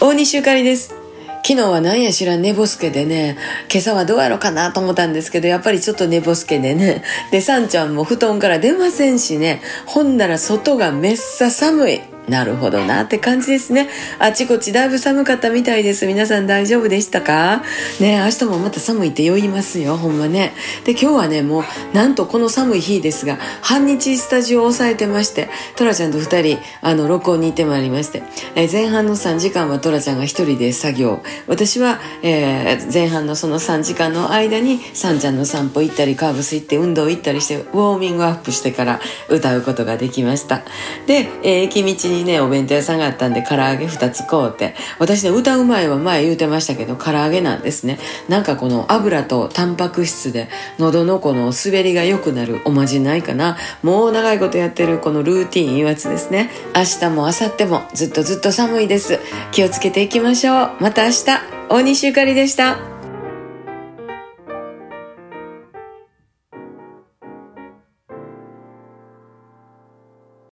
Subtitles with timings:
[0.00, 0.94] 大西ゆかりです。
[1.42, 3.38] 昨日は何や知らん寝ぼすけでね、
[3.72, 7.02] 今朝はどうやろうかなと思ったんですけど、やっぱりちょっと寝ぼすけでね。
[7.30, 12.00] で、さんちゃんも布団から出ませんしね、ほんなら外がめっさ寒い。
[12.28, 13.88] なるほどなって感じですね。
[14.18, 16.06] あちこちだいぶ寒かったみたいです。
[16.06, 17.62] 皆さん大丈夫でしたか？
[18.00, 20.52] ね明日もまた寒いって酔いますよ、ほんまね。
[20.84, 21.64] で、今日はね、もう、
[21.94, 28.22] なんとこの寒い日ですが、半日スタジオを抑えてまして、トラちゃんと二人、あの、録音に行ってまいりまして、
[28.56, 31.22] え前半の3時間はトラちゃんが一人で作業。
[31.46, 40.62] 私は、えー、前半のその3時間の間に、サンちゃんの散歩行ったり、カーブス行って、運動行ったりして、ウォーミングアップしてから歌うことができました。
[41.06, 47.98] で、えー、駅道ににね、お弁当屋さんがあったんで、唐揚げ2つ買うて、私ね、歌う前は前言うてましたけど、唐揚げなんですね。
[48.28, 50.48] なんかこの油とタンパク質で、
[50.78, 53.56] 喉のこの滑りが良くなるおまじないかな。
[53.82, 56.50] もう長いことやってるこのルーティンいうやつですね。
[56.74, 59.18] 明日も明後日もずっとずっと寒いです。
[59.52, 60.70] 気をつけていきましょう。
[60.80, 61.24] また明日、
[61.68, 62.95] 大西ゆかりでした。